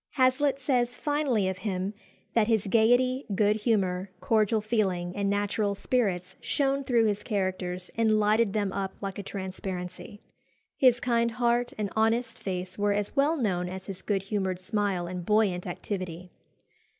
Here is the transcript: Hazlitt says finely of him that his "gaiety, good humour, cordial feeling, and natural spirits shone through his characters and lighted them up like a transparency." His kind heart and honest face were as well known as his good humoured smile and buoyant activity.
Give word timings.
Hazlitt 0.13 0.57
says 0.59 0.97
finely 0.97 1.47
of 1.47 1.59
him 1.59 1.93
that 2.33 2.47
his 2.47 2.65
"gaiety, 2.65 3.27
good 3.35 3.55
humour, 3.57 4.09
cordial 4.19 4.59
feeling, 4.59 5.15
and 5.15 5.29
natural 5.29 5.75
spirits 5.75 6.35
shone 6.41 6.83
through 6.83 7.05
his 7.05 7.21
characters 7.21 7.91
and 7.95 8.19
lighted 8.19 8.53
them 8.53 8.73
up 8.73 8.95
like 8.99 9.19
a 9.19 9.21
transparency." 9.21 10.19
His 10.75 10.99
kind 10.99 11.29
heart 11.29 11.71
and 11.77 11.91
honest 11.95 12.39
face 12.39 12.79
were 12.79 12.93
as 12.93 13.15
well 13.15 13.37
known 13.37 13.69
as 13.69 13.85
his 13.85 14.01
good 14.01 14.23
humoured 14.23 14.59
smile 14.59 15.05
and 15.05 15.23
buoyant 15.23 15.67
activity. 15.67 16.31